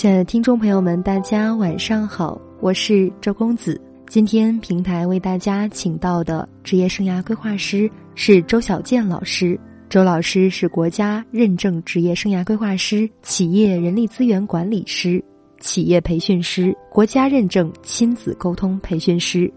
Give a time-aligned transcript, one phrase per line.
[0.00, 3.78] 亲爱的听众朋友们，大家晚上好，我是周公子。
[4.08, 9.60] 今天平台为大家请到的职业生涯规划师是周小健老师。
[9.90, 15.22] 周老师是国家认证职业生涯规划师、企业人力资源管理师、
[15.58, 19.52] 企业培训师、国家认证亲子沟通培训师，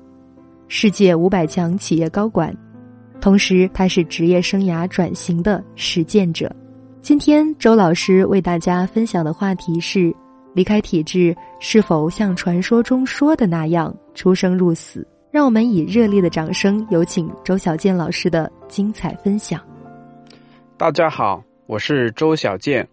[0.67, 2.53] 世界五百强企业高管。
[3.21, 6.53] 同时，他是职业生涯转型的实践者。
[7.01, 10.13] 今天，周老师为大家分享的话题是。
[10.53, 15.07] 离开体制是否像传说中说的那样出生入死？
[15.31, 19.59] 让我们以热烈的掌声有请周小健老师的精彩分享。
[20.77, 22.87] 大家好，我是周小健，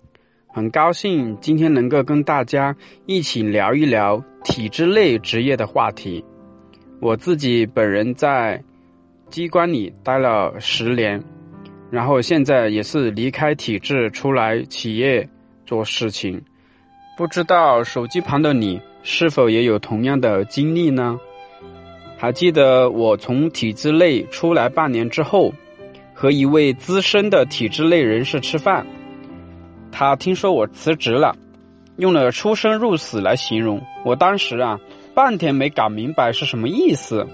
[0.49, 2.75] 很高兴今天能够跟大家
[3.05, 6.25] 一起聊一聊体制内职业的话题。
[6.99, 8.63] 我自己本人在
[9.29, 11.23] 机关里待了十年，
[11.91, 15.29] 然后现在也是离开体制出来企业
[15.67, 16.43] 做事情。
[17.21, 21.21] 不知道手机旁的你是否也有同样的经历呢？
[22.17, 25.53] 还记得我从体制内出来半年之后，
[26.15, 28.87] 和一位资深的体制内人士吃饭，
[29.93, 31.37] 他听说我辞职了，
[31.97, 33.83] 用了“出生入死”来形容。
[34.03, 34.81] 我当时啊，
[35.15, 37.27] 半天没搞明白是什么意思。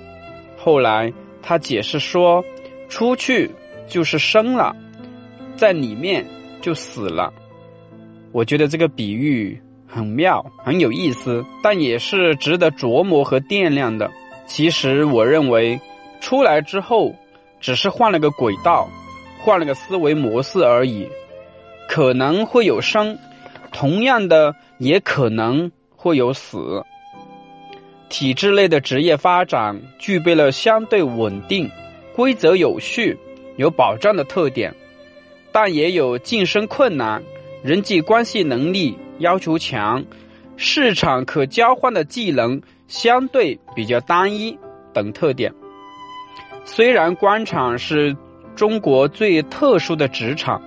[0.56, 2.44] 后来他解释说，
[2.89, 3.48] 出去
[3.86, 4.74] 就是生了，
[5.55, 6.27] 在里面
[6.61, 7.33] 就死了。
[8.33, 9.56] 我觉得这个比喻。
[9.87, 14.11] 很妙，很有意思，但也是值得琢磨和掂量的。
[14.47, 15.81] 其实，我认为，
[16.20, 17.15] 出来之后，
[17.61, 18.89] 只是换了个轨道，
[19.39, 21.09] 换了个思维模式而已。
[21.89, 23.19] 可能会有生，
[23.73, 26.84] 同样的，也可能会有死。
[28.09, 31.70] 体制内的职业发展具备了相对稳定、
[32.14, 33.19] 规则有序、
[33.57, 34.75] 有保障的特点，
[35.51, 37.23] 但也有晋升困难、
[37.64, 38.97] 人际关系能力。
[39.19, 40.05] 要求强，
[40.56, 44.58] 市场可交换的技能相对比较单一
[44.92, 45.52] 等特点。
[46.64, 48.17] 虽然官场是
[48.55, 50.61] 中国最特殊的职场，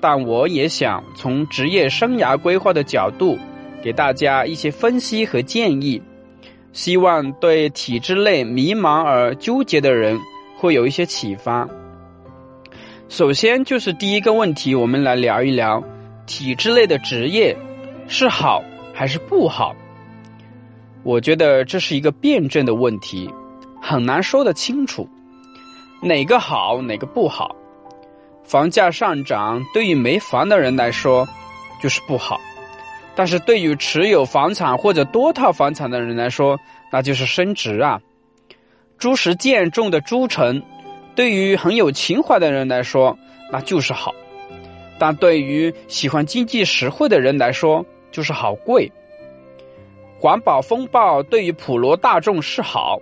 [0.00, 3.38] 但我也想从职业生涯规划的角度，
[3.82, 6.02] 给大家一些分析和建议，
[6.72, 10.18] 希望对体制内迷茫而纠结的人
[10.56, 11.68] 会有一些启发。
[13.08, 15.82] 首先就是第一个问题，我们来聊一聊
[16.26, 17.56] 体制内的职业。
[18.08, 18.64] 是好
[18.94, 19.76] 还是不好？
[21.04, 23.30] 我觉得这是一个辩证的问题，
[23.80, 25.08] 很难说得清楚，
[26.02, 27.54] 哪个好哪个不好。
[28.44, 31.28] 房价上涨对于没房的人来说
[31.82, 32.40] 就是不好，
[33.14, 36.58] 但是对于持有房产或者多套房产的人来说，
[36.90, 38.00] 那就是升值啊。
[38.96, 40.62] 朱石建重的朱城，
[41.14, 43.16] 对于很有情怀的人来说
[43.52, 44.14] 那就是好，
[44.98, 48.90] 但对于喜欢经济实惠的人来说，就是好贵，
[50.18, 53.00] 环保风暴对于普罗大众是好，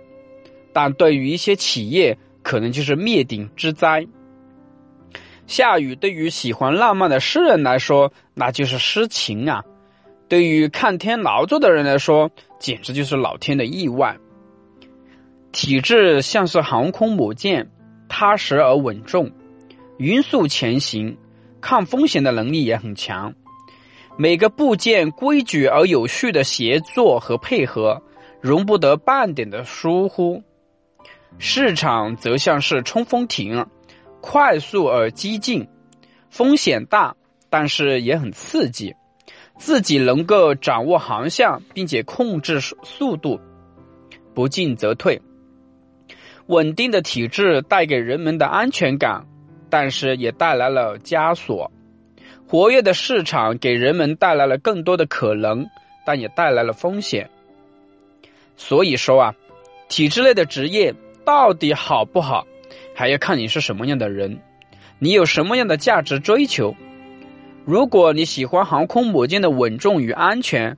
[0.73, 4.05] 但对于一些企业可能就是灭顶之灾。
[5.47, 9.61] 下雨对于喜欢浪漫的诗人来说，那就是诗情啊；
[10.27, 12.29] 对于看天劳作的人来说，
[12.59, 14.17] 简直就是老天的意外。
[15.53, 17.71] 体制像是航空母舰，
[18.09, 19.31] 踏实而稳重，
[19.97, 21.17] 匀速前行，
[21.61, 23.33] 抗风险的能力也很强。
[24.19, 28.01] 每个部件规矩而有序的协作和配合，
[28.41, 30.41] 容不得半点的疏忽。
[31.37, 33.63] 市场则像是冲锋艇，
[34.19, 35.67] 快速而激进，
[36.31, 37.15] 风险大，
[37.51, 38.95] 但是也很刺激。
[39.59, 43.39] 自己能够掌握航向，并且控制速度，
[44.33, 45.21] 不进则退。
[46.47, 49.27] 稳定的体制带给人们的安全感，
[49.69, 51.71] 但是也带来了枷锁。
[52.49, 55.67] 活跃的市场给人们带来了更多的可能，
[56.05, 57.29] 但也带来了风险。
[58.55, 59.35] 所以说啊，
[59.89, 62.47] 体制内的职业到底好不好，
[62.95, 64.39] 还要看你是什么样的人，
[64.97, 66.73] 你有什么样的价值追求。
[67.65, 70.77] 如果你喜欢航空母舰的稳重与安全，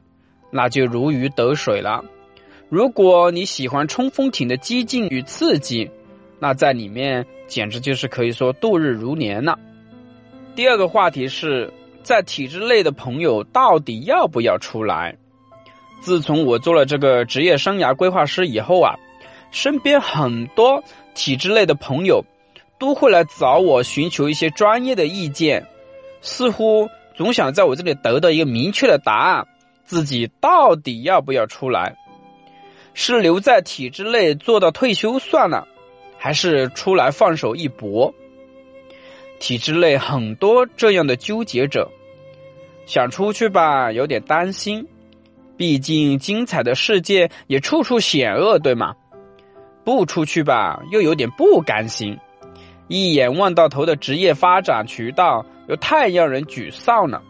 [0.50, 2.04] 那就如鱼得水了；
[2.68, 5.88] 如果你喜欢冲锋艇的激进与刺激，
[6.40, 9.60] 那在里面简直就是可以说度日如年了。
[10.60, 11.72] 第二个话题是
[12.04, 15.16] 在体制内的朋友到底要不要出来？
[16.02, 18.96] 自从我做了这个职业生涯规划师以后啊，
[19.52, 20.84] 身边很多
[21.16, 22.26] 体制内的朋友
[22.78, 25.66] 都会来找我寻求一些专业的意见，
[26.20, 29.48] 似乎总想在我这里得到一个明确的答案：
[29.86, 31.96] 自己到底要不要出来？
[32.94, 35.70] 是留在体制内做到退休算了，
[36.18, 38.14] 还是出来放手一搏？
[39.40, 41.90] 体制内很多这样的纠结者，
[42.86, 44.86] 想出去吧，有点担心，
[45.56, 48.94] 毕竟精彩的世界也处处险恶，对吗？
[49.86, 52.16] 不出去吧，又有点不甘心；
[52.88, 57.24] 一眼望到头的职业发展渠道，又太让人沮丧了。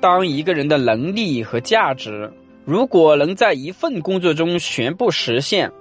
[0.00, 2.30] 当一个人的能力和价值，
[2.66, 5.72] 如果能在一份工作中全部实现，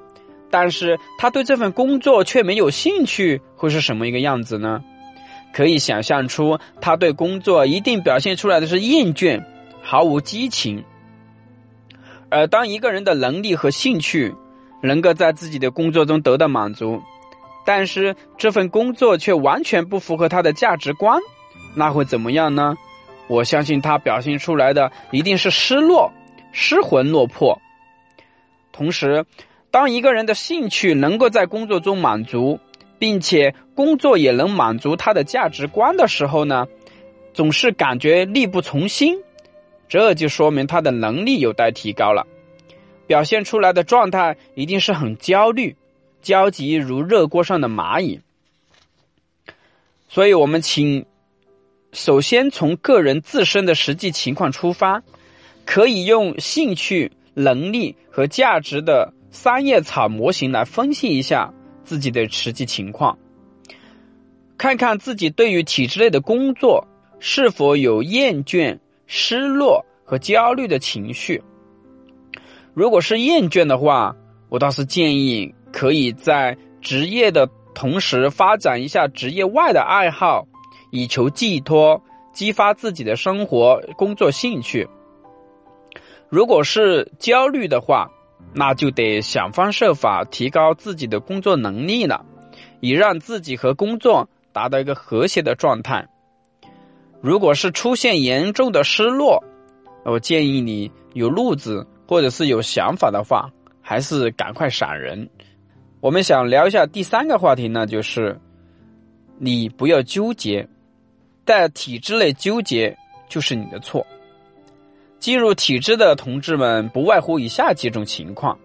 [0.54, 4.84] 但是他对这份工作却没有兴趣，会是什么一个样子呢？
[5.52, 9.44] 可以想象出，他对工作一定表现出来的是厌倦。
[9.82, 10.84] 毫无激情，
[12.30, 14.36] 而当一个人的能力和兴趣
[14.84, 17.02] 能够在自己的工作中得到满足，
[17.66, 21.20] 但是这份工作却完全不符合他的价值观，
[21.74, 22.78] 那会怎么样呢？
[23.28, 26.12] 我相信他表现出来的一定是失落、
[26.52, 27.60] 失魂落魄。
[28.72, 29.26] 同时，
[29.74, 32.60] 当一个人的兴趣能够在工作中满足，
[33.00, 36.68] 并且工作也能满足他的价值观的时候呢，
[37.34, 39.18] 总是感觉力不从心。
[39.90, 42.28] 这就说明他的能力有待提高了，
[43.08, 45.76] 表现出来的状态一定是很焦虑、
[46.22, 48.20] 焦急如热锅上的蚂蚁。
[50.08, 51.04] 所以，我们请
[51.94, 55.02] 首先从个人自身的实际情况出发，
[55.66, 61.54] 可以用兴趣、能力和价值的三叶草模型来分析一下
[61.84, 63.18] 自己的实际情况，
[64.58, 66.88] 看看自己对于体制内的工作
[67.20, 68.80] 是否有厌倦。
[69.06, 71.44] 失落和焦虑的情绪，
[72.74, 74.16] 如果是厌倦的话，
[74.50, 80.48] 我倒是建议可以在职业的同时发展一下职业外的爱好，
[80.90, 82.02] 以求寄托，
[82.34, 84.88] 激发自己的生活工作兴趣。
[86.30, 88.10] 如果是焦虑的话，
[88.54, 92.26] 那就得想方设法提高自己的工作能力了，
[92.82, 96.08] 以让自己和工作达到一个和谐的状态。
[97.22, 99.44] 如果是出现严重的失落，
[100.04, 103.50] 我建议你有路子或者是有想法的话，
[103.82, 105.30] 还是赶快闪人。
[106.02, 108.38] 我们想聊一下第三个话题呢，就是
[109.40, 110.68] 你不要纠结，
[111.46, 112.98] 在体制内纠结
[113.30, 114.06] 就是你的错。
[115.24, 118.60] 进入体制的同志们不外乎以下几种情况：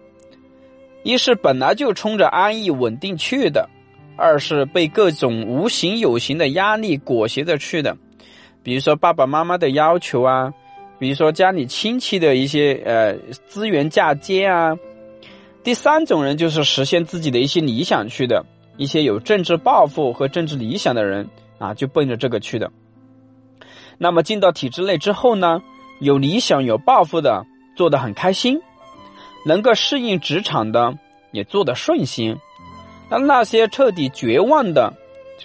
[1.03, 3.65] 一是本来就冲着安逸稳定去的；
[4.17, 7.95] 二是被各种无形有形的压力裹挟着去的。
[8.61, 10.53] 比如说爸爸妈妈的要求啊，
[10.99, 13.15] 比如说家里亲戚的一些呃
[13.47, 14.77] 资源嫁接啊。
[15.63, 18.45] 第三种人就是实现自己的一些理想去的，
[18.75, 21.25] 一些有政治抱负和政治理想的人
[21.57, 22.69] 啊，就奔着这个去的。
[23.97, 25.61] 那么进到体制内之后呢，
[25.99, 28.59] 有理想有抱负的做得很开心，
[29.45, 30.97] 能够适应职场的
[31.31, 32.37] 也做得顺心，
[33.09, 34.93] 那那些彻底绝望的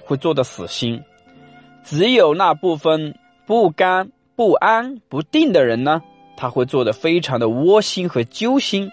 [0.05, 1.03] 会做得死心。
[1.83, 6.03] 只有那部分不甘、不安、不定的人呢，
[6.37, 8.91] 他会做的非常的窝心和揪心。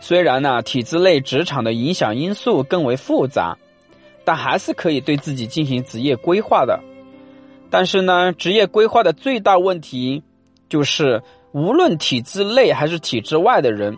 [0.00, 3.58] 虽然呢，体制内职场的影响因素更为复杂，
[4.24, 6.80] 但还是可以对自己进行职业规划的。
[7.70, 10.22] 但是呢，职业规划的最大问题
[10.68, 11.22] 就是，
[11.52, 13.96] 无论体制内还是体制外的人，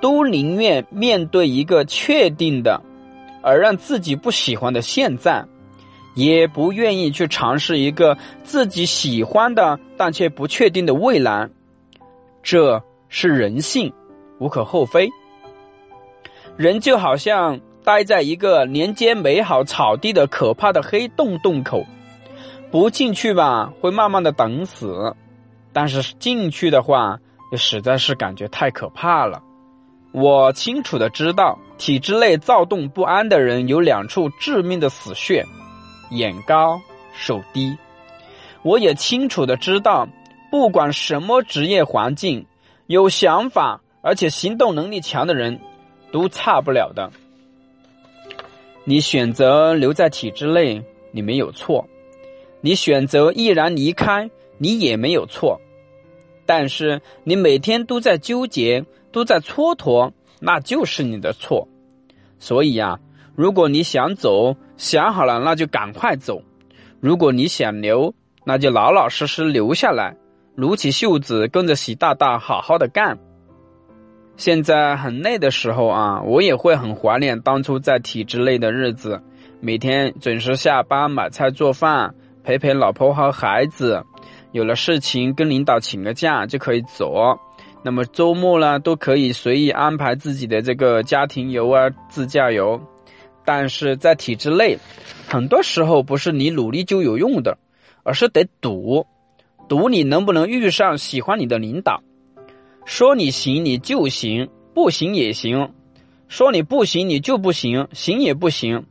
[0.00, 2.80] 都宁愿面对一个确定的，
[3.42, 5.44] 而让自己不喜欢的现在。
[6.14, 11.48] 也不愿意去尝试一个自己喜欢的但却不确定的未来，
[12.42, 13.94] 这是人性，
[14.38, 15.08] 无可厚非。
[16.58, 21.86] 人就好像待在一个连接美好草地的可怕的黑洞洞口，
[22.72, 25.14] 不进去吧，会慢慢的等死；
[25.74, 27.20] 但是进去的话，
[27.52, 29.42] 也实在是感觉太可怕了。
[30.10, 35.44] 我清楚的知道，体制内躁动不安的人有两处致命的死穴。
[36.12, 36.80] 眼高
[37.14, 37.76] 手低，
[38.62, 40.08] 我也清楚的知道，
[40.50, 42.46] 不管什么职业环境，
[42.86, 45.60] 有想法而且行动能力强的人，
[46.10, 47.10] 都差不了的。
[48.84, 51.82] 你选择留在体制内，你没有错；
[52.62, 55.60] 你选择毅然离开，你也没有错。
[56.46, 61.68] 但是你每天都在纠结，都在蹉跎，那就是你的错。
[62.38, 62.98] 所以呀。
[63.34, 66.42] 如果你想走，想好了那就赶快走；
[67.00, 68.12] 如果你想留，
[68.44, 70.14] 那就老老实实留下来，
[70.54, 73.18] 撸起袖子跟着习大大好好的干。
[74.36, 79.22] 现在很累的时候啊，我也会很怀念当初在体制内的日子，
[79.60, 82.14] 每天准时下班买菜做饭，
[82.44, 84.04] 陪陪老婆和孩子，
[84.50, 87.38] 有了事情跟领导请个假就可以走。
[87.84, 92.80] 那么周末呢，都可以随意安排自己的这个家庭游啊、自驾游。
[93.44, 94.78] 但是在体制内，
[95.26, 97.58] 很多时候不是你努力就有用的，
[98.04, 99.04] 而是得赌，
[99.68, 102.02] 赌你能不能遇上喜欢你的领导。
[102.84, 105.68] 说你行你就行，不行也行；
[106.28, 108.84] 说你不行你就不行，行也不行。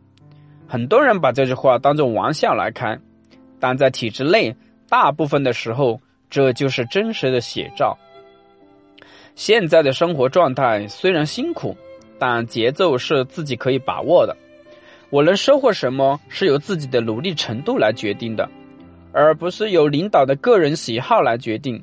[0.68, 3.02] 很多人把这句话当做玩笑来看，
[3.62, 4.54] 但在体制内，
[4.90, 7.98] 大部分的时候，这就是真实的写照。
[9.36, 11.78] 现在的生活状态虽然辛苦，
[12.20, 14.36] 但节奏是自己可以把握的。
[15.10, 18.50] 我能收获什么，是由自己的努力程度来决定的，
[19.14, 21.82] 而不是由领导的个人喜好来决定。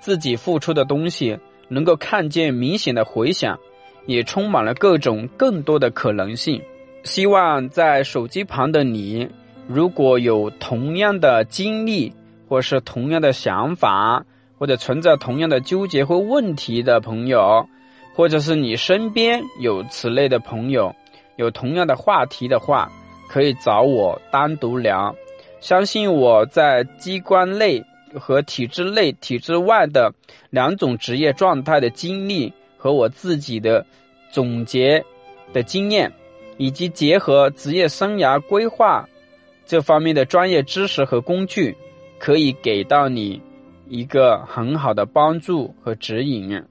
[0.00, 3.58] 自己付出的东西能够看见明显的回响，
[4.06, 6.62] 也充满了各种更多的可能性。
[7.02, 9.28] 希望在手机旁的你，
[9.66, 12.12] 如果有同样的经历，
[12.48, 14.24] 或是同样的想法，
[14.58, 17.68] 或者存在同样的纠结或问题的朋友，
[18.14, 20.94] 或者是你身边有此类的朋友，
[21.36, 22.90] 有同样的话题的话，
[23.28, 25.14] 可以找我单独聊。
[25.60, 27.84] 相信我在机关内。
[28.16, 30.14] 和体制内、体制外的
[30.48, 33.84] 两种职业状态的经历，和我自己的
[34.30, 35.04] 总结
[35.52, 36.12] 的经验，
[36.56, 39.08] 以及结合职业生涯规划
[39.66, 41.76] 这方面的专业知识和工具，
[42.18, 43.40] 可以给到你
[43.88, 46.62] 一个很好的帮助和指引。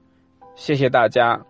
[0.54, 1.40] 谢谢大家。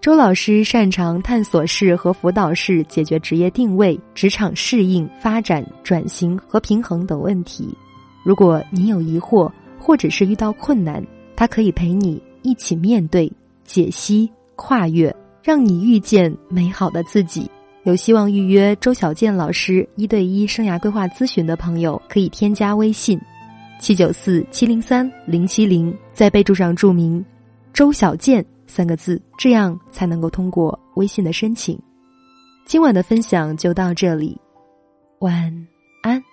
[0.00, 7.68] 周老师擅长探索式和辅导式解决职业定位、职场适应、发展、转型和平衡等问题。
[8.24, 11.06] 如果你有疑惑，或者是遇到困难，
[11.36, 13.30] 他可以陪你一起面对、
[13.62, 17.50] 解析、跨越，让你遇见美好的自己。
[17.84, 23.18] 有希望预约周小健老师一对一生涯规划咨询的朋友，可以添加微信：
[23.80, 27.24] 七九四七零三零七零，在备注上注明
[27.72, 31.78] “周小健”三个字，这样才能够通过微信的申请。
[32.66, 34.38] 今晚的分享就到这里，
[35.20, 35.66] 晚
[36.02, 36.29] 安。